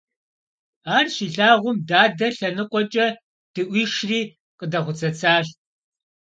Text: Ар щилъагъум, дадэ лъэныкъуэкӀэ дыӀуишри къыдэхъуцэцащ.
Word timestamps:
Ар 0.95 1.05
щилъагъум, 1.15 1.77
дадэ 1.89 2.27
лъэныкъуэкӀэ 2.37 3.07
дыӀуишри 3.53 4.21
къыдэхъуцэцащ. 4.57 5.47